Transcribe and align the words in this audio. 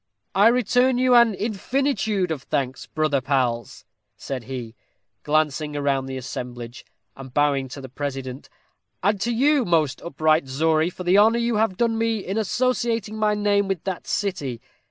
"I 0.33 0.47
return 0.47 0.97
you 0.97 1.13
an 1.13 1.35
infinitude 1.35 2.31
of 2.31 2.41
thanks, 2.41 2.87
brother 2.87 3.21
pals," 3.21 3.85
said 4.17 4.45
he, 4.45 4.73
glancing 5.21 5.73
round 5.73 6.09
the 6.09 6.17
assemblage; 6.17 6.83
and 7.15 7.31
bowing 7.31 7.67
to 7.69 7.81
the 7.81 7.87
president, 7.87 8.49
"and 9.03 9.21
to 9.21 9.31
you, 9.31 9.63
most 9.63 10.01
upright 10.01 10.45
Zory, 10.45 10.89
for 10.91 11.03
the 11.03 11.17
honor 11.19 11.37
you 11.37 11.57
have 11.57 11.77
done 11.77 11.99
me 11.99 12.17
in 12.25 12.39
associating 12.39 13.15
my 13.15 13.35
name 13.35 13.67
with 13.67 13.83
that 13.83 14.07
city. 14.07 14.59